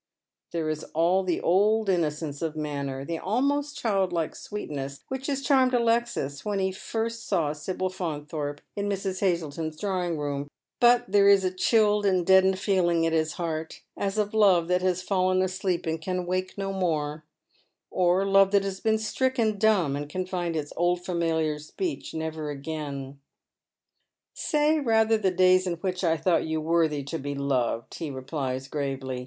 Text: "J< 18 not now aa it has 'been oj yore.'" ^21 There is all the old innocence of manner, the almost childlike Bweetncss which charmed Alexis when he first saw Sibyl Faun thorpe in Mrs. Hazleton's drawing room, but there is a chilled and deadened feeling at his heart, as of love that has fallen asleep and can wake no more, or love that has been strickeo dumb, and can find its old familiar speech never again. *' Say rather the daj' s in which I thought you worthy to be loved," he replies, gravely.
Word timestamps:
"J< 0.51 0.61
18 0.61 0.61
not 0.61 0.65
now 0.65 0.65
aa 0.65 0.65
it 0.65 0.69
has 0.69 0.79
'been 0.79 0.89
oj 0.89 0.91
yore.'" 0.95 0.95
^21 0.95 0.97
There 0.97 0.97
is 0.97 0.97
all 1.19 1.23
the 1.25 1.41
old 1.45 1.89
innocence 1.89 2.41
of 2.41 2.55
manner, 2.55 3.05
the 3.05 3.19
almost 3.19 3.77
childlike 3.77 4.31
Bweetncss 4.31 5.03
which 5.09 5.45
charmed 5.45 5.73
Alexis 5.75 6.43
when 6.43 6.57
he 6.57 6.71
first 6.71 7.27
saw 7.27 7.53
Sibyl 7.53 7.91
Faun 7.91 8.25
thorpe 8.25 8.61
in 8.75 8.89
Mrs. 8.89 9.19
Hazleton's 9.19 9.77
drawing 9.77 10.17
room, 10.17 10.47
but 10.79 11.05
there 11.07 11.27
is 11.27 11.43
a 11.43 11.53
chilled 11.53 12.07
and 12.07 12.25
deadened 12.25 12.57
feeling 12.57 13.05
at 13.05 13.13
his 13.13 13.33
heart, 13.33 13.83
as 13.95 14.17
of 14.17 14.33
love 14.33 14.67
that 14.69 14.81
has 14.81 15.03
fallen 15.03 15.39
asleep 15.43 15.85
and 15.85 16.01
can 16.01 16.25
wake 16.25 16.57
no 16.57 16.73
more, 16.73 17.23
or 17.91 18.25
love 18.25 18.49
that 18.53 18.63
has 18.63 18.79
been 18.79 18.97
strickeo 18.97 19.59
dumb, 19.59 19.95
and 19.95 20.09
can 20.09 20.25
find 20.25 20.55
its 20.55 20.73
old 20.75 21.05
familiar 21.05 21.59
speech 21.59 22.15
never 22.15 22.49
again. 22.49 23.19
*' 23.79 24.33
Say 24.33 24.79
rather 24.79 25.19
the 25.19 25.31
daj' 25.31 25.57
s 25.57 25.67
in 25.67 25.73
which 25.75 26.03
I 26.03 26.17
thought 26.17 26.47
you 26.47 26.59
worthy 26.59 27.03
to 27.03 27.19
be 27.19 27.35
loved," 27.35 27.93
he 27.93 28.09
replies, 28.09 28.67
gravely. 28.67 29.19